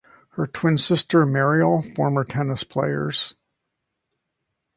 Her 0.31 0.47
twin 0.47 0.79
sister 0.79 1.27
Marielle 1.27 1.83
former 1.95 2.23
tennis 2.23 2.63
players. 2.63 3.35